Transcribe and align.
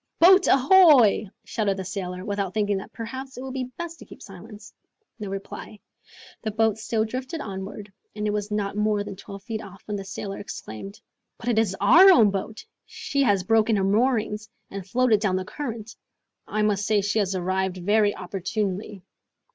"Boat 0.17 0.47
ahoy!" 0.47 1.29
shouted 1.43 1.77
the 1.77 1.85
sailor, 1.85 2.25
without 2.25 2.55
thinking 2.55 2.77
that 2.77 2.91
perhaps 2.91 3.37
it 3.37 3.43
would 3.43 3.53
be 3.53 3.65
best 3.65 3.99
to 3.99 4.05
keep 4.05 4.19
silence. 4.19 4.73
No 5.19 5.29
reply. 5.29 5.79
The 6.41 6.49
boat 6.49 6.79
still 6.79 7.05
drifted 7.05 7.39
onward, 7.39 7.93
and 8.15 8.25
it 8.25 8.31
was 8.33 8.49
not 8.49 8.75
more 8.75 9.03
than 9.03 9.15
twelve 9.15 9.43
feet 9.43 9.61
off, 9.61 9.83
when 9.85 9.97
the 9.97 10.03
sailor 10.03 10.39
exclaimed, 10.39 10.99
"But 11.37 11.49
it 11.49 11.59
is 11.59 11.75
our 11.79 12.09
own 12.09 12.31
boat! 12.31 12.65
she 12.83 13.21
has 13.21 13.43
broken 13.43 13.75
her 13.75 13.83
moorings, 13.83 14.49
and 14.71 14.87
floated 14.89 15.19
down 15.19 15.35
the 15.35 15.45
current. 15.45 15.95
I 16.47 16.63
must 16.63 16.87
say 16.87 17.01
she 17.01 17.19
has 17.19 17.35
arrived 17.35 17.77
very 17.77 18.15
opportunely." 18.15 19.03